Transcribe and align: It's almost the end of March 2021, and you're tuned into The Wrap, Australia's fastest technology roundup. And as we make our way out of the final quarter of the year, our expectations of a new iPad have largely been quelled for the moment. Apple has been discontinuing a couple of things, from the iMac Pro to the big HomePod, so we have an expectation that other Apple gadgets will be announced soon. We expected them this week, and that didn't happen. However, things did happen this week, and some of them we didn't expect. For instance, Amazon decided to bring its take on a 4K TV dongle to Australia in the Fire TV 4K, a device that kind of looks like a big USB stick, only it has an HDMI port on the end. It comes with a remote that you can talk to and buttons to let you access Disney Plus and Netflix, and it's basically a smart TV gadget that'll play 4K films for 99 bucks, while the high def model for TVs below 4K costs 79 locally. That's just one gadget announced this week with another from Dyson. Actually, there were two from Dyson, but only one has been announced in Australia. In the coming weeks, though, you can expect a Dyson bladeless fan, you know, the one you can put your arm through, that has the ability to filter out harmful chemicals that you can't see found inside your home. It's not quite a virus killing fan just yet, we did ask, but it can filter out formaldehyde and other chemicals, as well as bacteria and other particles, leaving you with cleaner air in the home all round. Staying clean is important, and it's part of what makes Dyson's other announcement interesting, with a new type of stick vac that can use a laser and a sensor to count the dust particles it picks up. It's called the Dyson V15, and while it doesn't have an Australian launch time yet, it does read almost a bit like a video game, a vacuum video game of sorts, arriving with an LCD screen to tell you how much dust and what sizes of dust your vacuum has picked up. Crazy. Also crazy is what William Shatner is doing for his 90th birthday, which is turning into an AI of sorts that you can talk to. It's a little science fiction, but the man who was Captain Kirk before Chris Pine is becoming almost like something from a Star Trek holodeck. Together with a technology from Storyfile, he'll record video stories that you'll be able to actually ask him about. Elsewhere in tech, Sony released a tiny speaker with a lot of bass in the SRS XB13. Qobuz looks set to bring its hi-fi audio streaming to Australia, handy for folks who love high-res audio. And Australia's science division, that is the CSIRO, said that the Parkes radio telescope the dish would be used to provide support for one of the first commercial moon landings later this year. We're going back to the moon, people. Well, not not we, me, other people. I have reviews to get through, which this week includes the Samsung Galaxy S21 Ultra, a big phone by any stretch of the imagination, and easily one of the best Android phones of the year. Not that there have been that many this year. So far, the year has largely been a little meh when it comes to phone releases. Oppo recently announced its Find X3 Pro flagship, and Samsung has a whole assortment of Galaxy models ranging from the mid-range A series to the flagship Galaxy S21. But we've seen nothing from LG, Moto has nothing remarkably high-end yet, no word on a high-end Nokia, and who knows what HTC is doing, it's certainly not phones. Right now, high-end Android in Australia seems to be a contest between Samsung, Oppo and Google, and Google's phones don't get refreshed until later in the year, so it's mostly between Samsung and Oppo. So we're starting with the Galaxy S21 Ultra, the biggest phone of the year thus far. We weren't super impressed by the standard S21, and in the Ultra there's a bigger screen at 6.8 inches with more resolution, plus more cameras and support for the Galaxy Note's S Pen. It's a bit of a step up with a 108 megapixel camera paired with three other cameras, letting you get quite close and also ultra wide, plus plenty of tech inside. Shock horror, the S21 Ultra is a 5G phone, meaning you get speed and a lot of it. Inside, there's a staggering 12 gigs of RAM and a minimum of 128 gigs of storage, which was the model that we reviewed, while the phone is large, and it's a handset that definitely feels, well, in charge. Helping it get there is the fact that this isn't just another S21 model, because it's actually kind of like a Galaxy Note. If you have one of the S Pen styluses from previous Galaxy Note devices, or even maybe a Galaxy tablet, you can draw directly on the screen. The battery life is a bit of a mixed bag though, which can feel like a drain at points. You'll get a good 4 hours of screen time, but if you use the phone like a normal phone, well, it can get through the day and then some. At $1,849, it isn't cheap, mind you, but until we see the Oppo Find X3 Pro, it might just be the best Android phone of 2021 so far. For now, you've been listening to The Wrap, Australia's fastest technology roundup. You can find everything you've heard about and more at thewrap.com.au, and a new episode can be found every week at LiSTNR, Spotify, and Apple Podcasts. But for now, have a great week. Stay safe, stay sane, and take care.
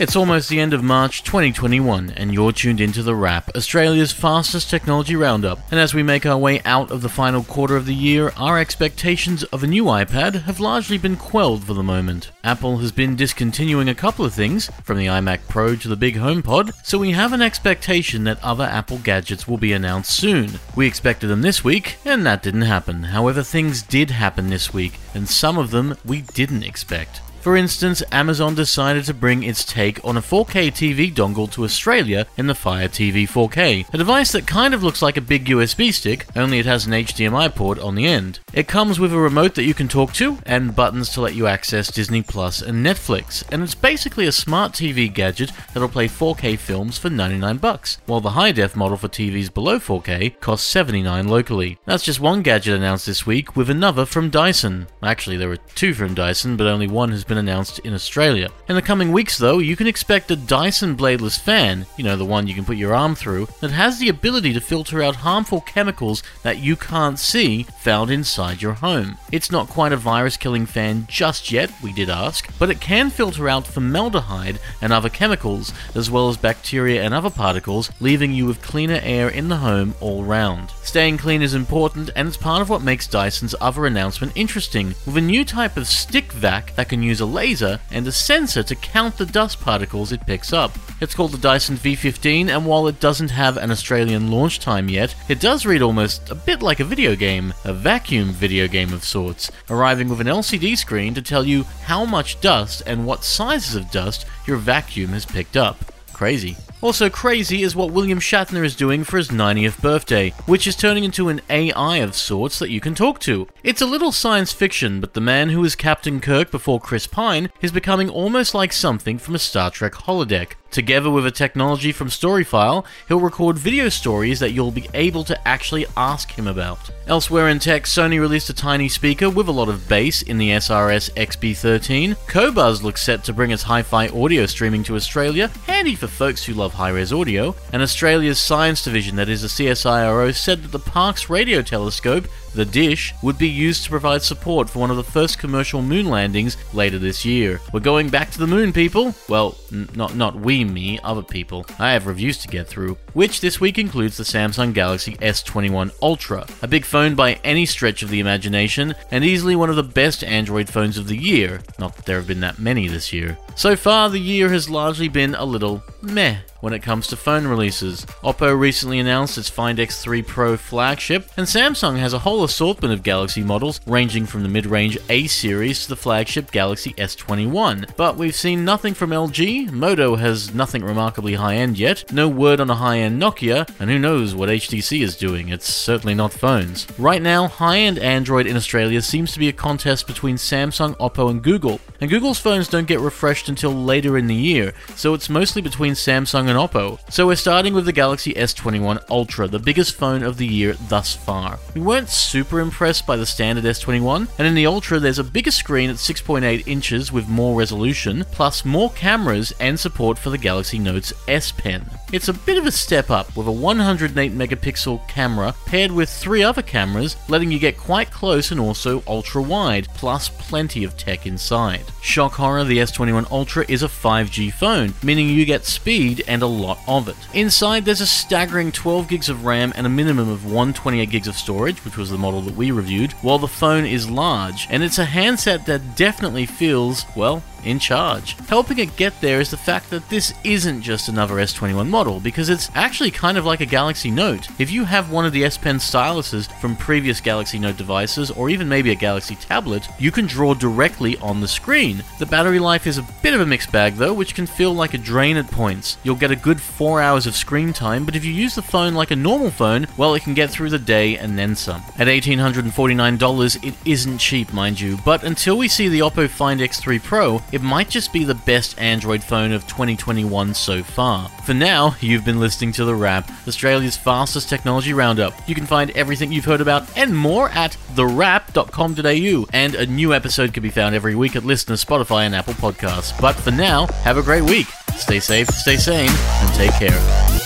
It's 0.00 0.14
almost 0.14 0.48
the 0.48 0.60
end 0.60 0.74
of 0.74 0.84
March 0.84 1.24
2021, 1.24 2.10
and 2.10 2.32
you're 2.32 2.52
tuned 2.52 2.80
into 2.80 3.02
The 3.02 3.16
Wrap, 3.16 3.50
Australia's 3.56 4.12
fastest 4.12 4.70
technology 4.70 5.16
roundup. 5.16 5.58
And 5.72 5.80
as 5.80 5.92
we 5.92 6.04
make 6.04 6.24
our 6.24 6.38
way 6.38 6.62
out 6.64 6.92
of 6.92 7.02
the 7.02 7.08
final 7.08 7.42
quarter 7.42 7.74
of 7.74 7.84
the 7.84 7.96
year, 7.96 8.32
our 8.36 8.60
expectations 8.60 9.42
of 9.42 9.64
a 9.64 9.66
new 9.66 9.86
iPad 9.86 10.42
have 10.42 10.60
largely 10.60 10.98
been 10.98 11.16
quelled 11.16 11.64
for 11.64 11.74
the 11.74 11.82
moment. 11.82 12.30
Apple 12.44 12.78
has 12.78 12.92
been 12.92 13.16
discontinuing 13.16 13.88
a 13.88 13.94
couple 13.94 14.24
of 14.24 14.32
things, 14.32 14.70
from 14.84 14.98
the 14.98 15.06
iMac 15.06 15.40
Pro 15.48 15.74
to 15.74 15.88
the 15.88 15.96
big 15.96 16.14
HomePod, 16.14 16.74
so 16.84 16.96
we 16.96 17.10
have 17.10 17.32
an 17.32 17.42
expectation 17.42 18.22
that 18.22 18.40
other 18.40 18.64
Apple 18.64 18.98
gadgets 18.98 19.48
will 19.48 19.58
be 19.58 19.72
announced 19.72 20.10
soon. 20.10 20.60
We 20.76 20.86
expected 20.86 21.26
them 21.26 21.42
this 21.42 21.64
week, 21.64 21.96
and 22.04 22.24
that 22.24 22.44
didn't 22.44 22.62
happen. 22.62 23.02
However, 23.02 23.42
things 23.42 23.82
did 23.82 24.10
happen 24.10 24.48
this 24.48 24.72
week, 24.72 24.92
and 25.12 25.28
some 25.28 25.58
of 25.58 25.72
them 25.72 25.96
we 26.04 26.20
didn't 26.20 26.62
expect. 26.62 27.20
For 27.40 27.56
instance, 27.56 28.02
Amazon 28.10 28.56
decided 28.56 29.04
to 29.04 29.14
bring 29.14 29.44
its 29.44 29.64
take 29.64 30.04
on 30.04 30.16
a 30.16 30.20
4K 30.20 30.72
TV 30.72 31.12
dongle 31.14 31.50
to 31.52 31.64
Australia 31.64 32.26
in 32.36 32.48
the 32.48 32.54
Fire 32.54 32.88
TV 32.88 33.28
4K, 33.28 33.86
a 33.92 33.96
device 33.96 34.32
that 34.32 34.46
kind 34.46 34.74
of 34.74 34.82
looks 34.82 35.02
like 35.02 35.16
a 35.16 35.22
big 35.22 35.46
USB 35.46 35.94
stick, 35.94 36.26
only 36.34 36.58
it 36.58 36.66
has 36.66 36.86
an 36.86 36.92
HDMI 36.92 37.54
port 37.54 37.78
on 37.78 37.94
the 37.94 38.06
end. 38.06 38.40
It 38.54 38.66
comes 38.66 38.98
with 38.98 39.12
a 39.12 39.18
remote 39.18 39.54
that 39.56 39.64
you 39.64 39.74
can 39.74 39.88
talk 39.88 40.14
to 40.14 40.38
and 40.46 40.74
buttons 40.74 41.10
to 41.10 41.20
let 41.20 41.34
you 41.34 41.46
access 41.46 41.92
Disney 41.92 42.22
Plus 42.22 42.62
and 42.62 42.84
Netflix, 42.84 43.44
and 43.52 43.62
it's 43.62 43.74
basically 43.74 44.26
a 44.26 44.32
smart 44.32 44.72
TV 44.72 45.12
gadget 45.12 45.52
that'll 45.72 45.88
play 45.88 46.08
4K 46.08 46.58
films 46.58 46.96
for 46.96 47.10
99 47.10 47.58
bucks, 47.58 47.98
while 48.06 48.22
the 48.22 48.30
high 48.30 48.50
def 48.52 48.74
model 48.74 48.96
for 48.96 49.08
TVs 49.08 49.52
below 49.52 49.78
4K 49.78 50.40
costs 50.40 50.66
79 50.70 51.28
locally. 51.28 51.78
That's 51.84 52.02
just 52.02 52.20
one 52.20 52.40
gadget 52.40 52.74
announced 52.74 53.04
this 53.04 53.26
week 53.26 53.54
with 53.54 53.68
another 53.68 54.06
from 54.06 54.30
Dyson. 54.30 54.86
Actually, 55.02 55.36
there 55.36 55.50
were 55.50 55.58
two 55.74 55.92
from 55.92 56.14
Dyson, 56.14 56.56
but 56.56 56.66
only 56.66 56.88
one 56.88 57.10
has 57.10 57.24
been 57.24 57.38
announced 57.38 57.80
in 57.80 57.92
Australia. 57.92 58.48
In 58.70 58.76
the 58.76 58.82
coming 58.82 59.12
weeks, 59.12 59.36
though, 59.36 59.58
you 59.58 59.76
can 59.76 59.86
expect 59.86 60.30
a 60.30 60.36
Dyson 60.36 60.96
bladeless 60.96 61.38
fan, 61.38 61.84
you 61.98 62.04
know, 62.04 62.16
the 62.16 62.24
one 62.24 62.46
you 62.46 62.54
can 62.54 62.64
put 62.64 62.78
your 62.78 62.94
arm 62.94 63.14
through, 63.14 63.46
that 63.60 63.72
has 63.72 63.98
the 63.98 64.08
ability 64.08 64.54
to 64.54 64.60
filter 64.60 65.02
out 65.02 65.16
harmful 65.16 65.60
chemicals 65.60 66.22
that 66.42 66.58
you 66.58 66.74
can't 66.74 67.18
see 67.18 67.64
found 67.80 68.10
inside 68.10 68.38
your 68.56 68.74
home. 68.74 69.18
It's 69.30 69.50
not 69.50 69.68
quite 69.68 69.92
a 69.92 69.96
virus 69.96 70.36
killing 70.36 70.66
fan 70.66 71.06
just 71.08 71.52
yet, 71.52 71.70
we 71.82 71.92
did 71.92 72.10
ask, 72.10 72.50
but 72.58 72.70
it 72.70 72.80
can 72.80 73.10
filter 73.10 73.48
out 73.48 73.66
formaldehyde 73.66 74.58
and 74.80 74.92
other 74.92 75.08
chemicals, 75.08 75.72
as 75.94 76.10
well 76.10 76.28
as 76.28 76.36
bacteria 76.36 77.02
and 77.02 77.12
other 77.12 77.30
particles, 77.30 77.90
leaving 78.00 78.32
you 78.32 78.46
with 78.46 78.62
cleaner 78.62 79.00
air 79.02 79.28
in 79.28 79.48
the 79.48 79.56
home 79.56 79.94
all 80.00 80.24
round. 80.24 80.70
Staying 80.82 81.18
clean 81.18 81.42
is 81.42 81.54
important, 81.54 82.10
and 82.16 82.28
it's 82.28 82.36
part 82.36 82.62
of 82.62 82.70
what 82.70 82.82
makes 82.82 83.06
Dyson's 83.06 83.54
other 83.60 83.86
announcement 83.86 84.32
interesting, 84.34 84.94
with 85.06 85.16
a 85.16 85.20
new 85.20 85.44
type 85.44 85.76
of 85.76 85.86
stick 85.86 86.32
vac 86.32 86.74
that 86.76 86.88
can 86.88 87.02
use 87.02 87.20
a 87.20 87.26
laser 87.26 87.78
and 87.90 88.06
a 88.06 88.12
sensor 88.12 88.62
to 88.62 88.74
count 88.74 89.18
the 89.18 89.26
dust 89.26 89.60
particles 89.60 90.12
it 90.12 90.26
picks 90.26 90.52
up. 90.52 90.72
It's 91.00 91.14
called 91.14 91.32
the 91.32 91.38
Dyson 91.38 91.76
V15, 91.76 92.48
and 92.48 92.66
while 92.66 92.88
it 92.88 93.00
doesn't 93.00 93.30
have 93.30 93.56
an 93.56 93.70
Australian 93.70 94.30
launch 94.30 94.58
time 94.58 94.88
yet, 94.88 95.14
it 95.28 95.40
does 95.40 95.66
read 95.66 95.82
almost 95.82 96.30
a 96.30 96.34
bit 96.34 96.62
like 96.62 96.80
a 96.80 96.84
video 96.84 97.14
game, 97.14 97.54
a 97.64 97.72
vacuum 97.72 98.27
video 98.28 98.68
game 98.68 98.92
of 98.92 99.04
sorts, 99.04 99.50
arriving 99.70 100.08
with 100.08 100.20
an 100.20 100.26
LCD 100.26 100.76
screen 100.76 101.14
to 101.14 101.22
tell 101.22 101.44
you 101.44 101.64
how 101.84 102.04
much 102.04 102.40
dust 102.40 102.82
and 102.86 103.06
what 103.06 103.24
sizes 103.24 103.74
of 103.74 103.90
dust 103.90 104.26
your 104.46 104.56
vacuum 104.56 105.10
has 105.10 105.26
picked 105.26 105.56
up. 105.56 105.76
Crazy. 106.12 106.56
Also 106.80 107.10
crazy 107.10 107.64
is 107.64 107.74
what 107.74 107.90
William 107.90 108.20
Shatner 108.20 108.64
is 108.64 108.76
doing 108.76 109.02
for 109.02 109.16
his 109.16 109.30
90th 109.30 109.82
birthday, 109.82 110.30
which 110.46 110.64
is 110.64 110.76
turning 110.76 111.02
into 111.02 111.28
an 111.28 111.40
AI 111.50 111.96
of 111.96 112.14
sorts 112.14 112.60
that 112.60 112.70
you 112.70 112.80
can 112.80 112.94
talk 112.94 113.18
to. 113.20 113.48
It's 113.64 113.82
a 113.82 113.86
little 113.86 114.12
science 114.12 114.52
fiction, 114.52 115.00
but 115.00 115.14
the 115.14 115.20
man 115.20 115.48
who 115.48 115.60
was 115.60 115.74
Captain 115.74 116.20
Kirk 116.20 116.52
before 116.52 116.80
Chris 116.80 117.08
Pine 117.08 117.50
is 117.60 117.72
becoming 117.72 118.08
almost 118.08 118.54
like 118.54 118.72
something 118.72 119.18
from 119.18 119.34
a 119.34 119.40
Star 119.40 119.72
Trek 119.72 119.94
holodeck. 119.94 120.52
Together 120.70 121.10
with 121.10 121.26
a 121.26 121.30
technology 121.30 121.92
from 121.92 122.08
Storyfile, 122.08 122.84
he'll 123.08 123.20
record 123.20 123.56
video 123.56 123.88
stories 123.88 124.38
that 124.38 124.52
you'll 124.52 124.70
be 124.70 124.88
able 124.92 125.24
to 125.24 125.48
actually 125.48 125.86
ask 125.96 126.30
him 126.32 126.46
about. 126.46 126.90
Elsewhere 127.06 127.48
in 127.48 127.58
tech, 127.58 127.84
Sony 127.84 128.20
released 128.20 128.50
a 128.50 128.54
tiny 128.54 128.88
speaker 128.88 129.30
with 129.30 129.48
a 129.48 129.52
lot 129.52 129.70
of 129.70 129.88
bass 129.88 130.20
in 130.20 130.36
the 130.36 130.50
SRS 130.50 131.10
XB13. 131.14 132.14
Qobuz 132.26 132.82
looks 132.82 133.02
set 133.02 133.24
to 133.24 133.32
bring 133.32 133.50
its 133.50 133.62
hi-fi 133.62 134.08
audio 134.08 134.44
streaming 134.44 134.82
to 134.84 134.94
Australia, 134.94 135.50
handy 135.66 135.94
for 135.94 136.06
folks 136.06 136.44
who 136.44 136.52
love 136.52 136.67
high-res 136.74 137.12
audio. 137.12 137.54
And 137.72 137.82
Australia's 137.82 138.38
science 138.38 138.82
division, 138.82 139.16
that 139.16 139.28
is 139.28 139.42
the 139.42 139.48
CSIRO, 139.48 140.34
said 140.34 140.62
that 140.62 140.72
the 140.72 140.78
Parkes 140.78 141.28
radio 141.28 141.62
telescope 141.62 142.26
the 142.58 142.64
dish 142.64 143.14
would 143.22 143.38
be 143.38 143.48
used 143.48 143.84
to 143.84 143.90
provide 143.90 144.20
support 144.20 144.68
for 144.68 144.80
one 144.80 144.90
of 144.90 144.96
the 144.96 145.04
first 145.04 145.38
commercial 145.38 145.80
moon 145.80 146.06
landings 146.06 146.56
later 146.74 146.98
this 146.98 147.24
year. 147.24 147.60
We're 147.72 147.78
going 147.78 148.08
back 148.08 148.32
to 148.32 148.38
the 148.40 148.48
moon, 148.48 148.72
people. 148.72 149.14
Well, 149.28 149.54
not 149.94 150.16
not 150.16 150.34
we, 150.34 150.64
me, 150.64 150.98
other 151.04 151.22
people. 151.22 151.64
I 151.78 151.92
have 151.92 152.08
reviews 152.08 152.36
to 152.38 152.48
get 152.48 152.66
through, 152.66 152.98
which 153.12 153.40
this 153.40 153.60
week 153.60 153.78
includes 153.78 154.16
the 154.16 154.24
Samsung 154.24 154.74
Galaxy 154.74 155.14
S21 155.18 155.92
Ultra, 156.02 156.48
a 156.60 156.66
big 156.66 156.84
phone 156.84 157.14
by 157.14 157.34
any 157.44 157.64
stretch 157.64 158.02
of 158.02 158.10
the 158.10 158.18
imagination, 158.18 158.96
and 159.12 159.22
easily 159.22 159.54
one 159.54 159.70
of 159.70 159.76
the 159.76 159.84
best 159.84 160.24
Android 160.24 160.68
phones 160.68 160.98
of 160.98 161.06
the 161.06 161.16
year. 161.16 161.60
Not 161.78 161.94
that 161.94 162.06
there 162.06 162.16
have 162.16 162.26
been 162.26 162.40
that 162.40 162.58
many 162.58 162.88
this 162.88 163.12
year. 163.12 163.38
So 163.54 163.76
far, 163.76 164.10
the 164.10 164.18
year 164.18 164.48
has 164.50 164.68
largely 164.68 165.08
been 165.08 165.36
a 165.36 165.44
little 165.44 165.82
meh 166.02 166.38
when 166.60 166.72
it 166.72 166.82
comes 166.82 167.06
to 167.08 167.16
phone 167.16 167.46
releases. 167.46 168.04
Oppo 168.22 168.58
recently 168.58 168.98
announced 168.98 169.38
its 169.38 169.48
Find 169.48 169.78
X3 169.78 170.26
Pro 170.26 170.56
flagship, 170.56 171.30
and 171.36 171.46
Samsung 171.46 171.98
has 171.98 172.12
a 172.12 172.20
whole 172.20 172.44
assortment 172.48 172.94
of 172.94 173.02
Galaxy 173.02 173.42
models 173.42 173.78
ranging 173.86 174.24
from 174.24 174.42
the 174.42 174.48
mid-range 174.48 174.96
A 175.10 175.26
series 175.26 175.82
to 175.82 175.90
the 175.90 175.96
flagship 175.96 176.50
Galaxy 176.50 176.94
S21. 176.94 177.94
But 177.94 178.16
we've 178.16 178.34
seen 178.34 178.64
nothing 178.64 178.94
from 178.94 179.10
LG, 179.10 179.70
Moto 179.70 180.16
has 180.16 180.54
nothing 180.54 180.82
remarkably 180.82 181.34
high-end 181.34 181.78
yet, 181.78 182.10
no 182.10 182.26
word 182.26 182.58
on 182.58 182.70
a 182.70 182.74
high-end 182.74 183.20
Nokia, 183.20 183.68
and 183.78 183.90
who 183.90 183.98
knows 183.98 184.34
what 184.34 184.48
HTC 184.48 185.02
is 185.02 185.14
doing, 185.14 185.50
it's 185.50 185.72
certainly 185.72 186.14
not 186.14 186.32
phones. 186.32 186.86
Right 186.98 187.20
now, 187.20 187.48
high-end 187.48 187.98
Android 187.98 188.46
in 188.46 188.56
Australia 188.56 189.02
seems 189.02 189.30
to 189.32 189.38
be 189.38 189.50
a 189.50 189.52
contest 189.52 190.06
between 190.06 190.36
Samsung, 190.36 190.96
Oppo 190.96 191.30
and 191.30 191.42
Google, 191.42 191.80
and 192.00 192.10
Google's 192.10 192.38
phones 192.38 192.68
don't 192.68 192.86
get 192.86 193.00
refreshed 193.00 193.48
until 193.48 193.72
later 193.72 194.16
in 194.16 194.26
the 194.26 194.34
year, 194.34 194.72
so 194.94 195.14
it's 195.14 195.28
mostly 195.28 195.60
between 195.62 195.94
Samsung 195.94 196.48
and 196.48 196.58
Oppo. 196.58 196.98
So 197.10 197.26
we're 197.26 197.36
starting 197.36 197.74
with 197.74 197.86
the 197.86 197.92
Galaxy 197.92 198.34
S21 198.34 199.04
Ultra, 199.10 199.48
the 199.48 199.58
biggest 199.58 199.94
phone 199.94 200.22
of 200.22 200.36
the 200.36 200.46
year 200.46 200.74
thus 200.88 201.14
far. 201.14 201.58
We 201.74 201.80
weren't 201.80 202.08
super 202.08 202.60
impressed 202.60 203.06
by 203.06 203.16
the 203.16 203.26
standard 203.26 203.64
S21, 203.64 204.28
and 204.38 204.46
in 204.46 204.54
the 204.54 204.66
Ultra 204.66 205.00
there's 205.00 205.18
a 205.18 205.24
bigger 205.24 205.50
screen 205.50 205.90
at 205.90 205.96
6.8 205.96 206.66
inches 206.66 207.10
with 207.10 207.28
more 207.28 207.58
resolution, 207.58 208.24
plus 208.30 208.64
more 208.64 208.90
cameras 208.92 209.52
and 209.60 209.78
support 209.78 210.18
for 210.18 210.30
the 210.30 210.38
Galaxy 210.38 210.78
Note's 210.78 211.12
S 211.26 211.52
Pen. 211.52 211.84
It's 212.12 212.28
a 212.28 212.32
bit 212.32 212.56
of 212.56 212.66
a 212.66 212.72
step 212.72 213.10
up 213.10 213.36
with 213.36 213.46
a 213.46 213.52
108 213.52 214.32
megapixel 214.32 215.06
camera 215.08 215.54
paired 215.66 215.92
with 215.92 216.08
three 216.08 216.42
other 216.42 216.62
cameras, 216.62 217.16
letting 217.28 217.50
you 217.50 217.58
get 217.58 217.76
quite 217.76 218.10
close 218.10 218.50
and 218.50 218.60
also 218.60 219.02
ultra 219.06 219.42
wide, 219.42 219.88
plus 219.94 220.28
plenty 220.28 220.84
of 220.84 220.96
tech 220.96 221.26
inside. 221.26 221.84
Shock 222.00 222.34
horror, 222.34 222.64
the 222.64 222.78
S21 222.78 223.30
Ultra 223.30 223.64
is 223.68 223.82
a 223.82 223.88
5G 223.88 224.52
phone, 224.52 224.94
meaning 225.02 225.28
you 225.28 225.44
get 225.44 225.64
speed 225.64 226.24
and 226.28 226.42
a 226.42 226.46
lot 226.46 226.78
of 226.86 227.08
it. 227.08 227.16
Inside, 227.34 227.84
there's 227.84 228.00
a 228.00 228.06
staggering 228.06 228.72
12 228.72 229.08
gigs 229.08 229.28
of 229.28 229.44
RAM 229.44 229.72
and 229.76 229.86
a 229.86 229.90
minimum 229.90 230.28
of 230.28 230.44
128 230.44 231.10
gigs 231.10 231.28
of 231.28 231.36
storage, 231.36 231.84
which 231.84 231.96
was 231.96 232.10
the 232.10 232.18
model 232.18 232.40
that 232.42 232.56
we 232.56 232.70
reviewed, 232.70 233.12
while 233.22 233.38
the 233.38 233.48
phone 233.48 233.84
is 233.84 234.10
large, 234.10 234.66
and 234.70 234.82
it's 234.82 234.98
a 234.98 235.04
handset 235.04 235.66
that 235.66 235.96
definitely 235.96 236.46
feels, 236.46 237.04
well, 237.16 237.42
in 237.64 237.78
charge. 237.78 238.36
Helping 238.48 238.78
it 238.78 238.96
get 238.96 239.20
there 239.20 239.40
is 239.40 239.50
the 239.50 239.56
fact 239.56 239.90
that 239.90 240.08
this 240.08 240.34
isn't 240.44 240.82
just 240.82 241.08
another 241.08 241.34
S21 241.34 241.88
model, 241.88 242.20
because 242.20 242.48
it's 242.48 242.70
actually 242.74 243.10
kind 243.10 243.38
of 243.38 243.44
like 243.44 243.60
a 243.60 243.66
Galaxy 243.66 244.10
Note. 244.10 244.48
If 244.58 244.70
you 244.70 244.84
have 244.84 245.10
one 245.10 245.24
of 245.24 245.32
the 245.32 245.44
S 245.44 245.58
Pen 245.58 245.76
styluses 245.76 246.50
from 246.60 246.76
previous 246.76 247.20
Galaxy 247.20 247.58
Note 247.58 247.76
devices, 247.76 248.30
or 248.30 248.50
even 248.50 248.68
maybe 248.68 248.90
a 248.90 248.94
Galaxy 248.94 249.34
tablet, 249.34 249.88
you 249.98 250.10
can 250.10 250.26
draw 250.26 250.54
directly 250.54 251.16
on 251.18 251.40
the 251.40 251.48
screen. 251.48 252.02
The 252.18 252.26
battery 252.26 252.58
life 252.58 252.86
is 252.86 252.98
a 252.98 253.06
bit 253.22 253.34
of 253.34 253.40
a 253.40 253.46
mixed 253.46 253.72
bag 253.72 253.94
though, 253.94 254.14
which 254.14 254.34
can 254.34 254.46
feel 254.46 254.72
like 254.72 254.94
a 254.94 254.98
drain 254.98 255.36
at 255.36 255.50
points. 255.50 255.98
You'll 256.02 256.16
get 256.16 256.30
a 256.30 256.36
good 256.36 256.60
4 256.60 257.00
hours 257.00 257.26
of 257.26 257.34
screen 257.36 257.72
time, 257.72 258.04
but 258.04 258.16
if 258.16 258.24
you 258.24 258.32
use 258.32 258.54
the 258.54 258.62
phone 258.62 258.94
like 258.94 259.10
a 259.10 259.16
normal 259.16 259.50
phone, 259.50 259.86
well, 259.96 260.14
it 260.14 260.22
can 260.22 260.34
get 260.34 260.50
through 260.50 260.70
the 260.70 260.78
day 260.78 261.16
and 261.16 261.38
then 261.38 261.54
some. 261.54 261.82
At 261.98 262.08
$1,849, 262.08 263.66
it 263.66 263.74
isn't 263.84 264.18
cheap, 264.18 264.52
mind 264.52 264.80
you, 264.80 264.98
but 265.04 265.24
until 265.24 265.58
we 265.58 265.68
see 265.68 265.88
the 265.88 266.00
Oppo 266.00 266.28
Find 266.28 266.60
X3 266.60 267.02
Pro, 267.02 267.42
it 267.52 267.62
might 267.62 267.88
just 267.88 268.12
be 268.12 268.24
the 268.24 268.34
best 268.34 268.78
Android 268.78 269.22
phone 269.22 269.52
of 269.52 269.66
2021 269.66 270.54
so 270.54 270.82
far. 270.82 271.28
For 271.44 271.54
now, 271.54 271.96
you've 272.00 272.24
been 272.24 272.40
listening 272.40 272.72
to 272.72 272.84
The 272.84 272.94
Wrap, 272.94 273.30
Australia's 273.46 273.96
fastest 273.96 274.48
technology 274.48 274.92
roundup. 274.92 275.34
You 275.48 275.54
can 275.54 275.66
find 275.66 275.90
everything 275.92 276.32
you've 276.32 276.44
heard 276.44 276.60
about 276.60 276.88
and 276.96 277.16
more 277.16 277.48
at 277.50 277.76
thewrap.com.au, 277.94 279.46
and 279.52 279.74
a 279.74 279.86
new 279.86 280.14
episode 280.14 280.52
can 280.52 280.62
be 280.62 280.70
found 280.70 280.94
every 280.94 281.14
week 281.14 281.36
at 281.36 281.42
LiSTNR, 281.42 281.84
Spotify, 281.84 282.26
and 282.26 282.34
Apple 282.34 282.54
Podcasts. 282.54 283.18
But 283.20 283.34
for 283.34 283.50
now, 283.50 283.86
have 284.02 284.18
a 284.18 284.22
great 284.22 284.42
week. 284.42 284.66
Stay 284.96 285.20
safe, 285.20 285.48
stay 285.48 285.76
sane, 285.76 286.10
and 286.10 286.54
take 286.54 286.72
care. 286.72 287.37